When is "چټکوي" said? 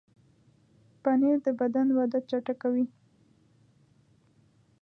2.29-2.85